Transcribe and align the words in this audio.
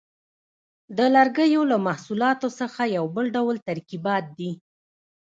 د 0.97 0.99
لرګیو 1.15 1.61
له 1.71 1.77
محصولاتو 1.87 2.47
څخه 2.59 2.81
یو 2.95 3.05
بل 3.15 3.25
ډول 3.35 3.55
ترکیبات 3.69 4.25
دي. 4.37 4.51